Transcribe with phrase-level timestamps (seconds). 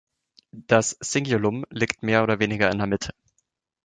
[0.51, 3.13] Das Cingulum liegt mehr oder weniger in der Mitte.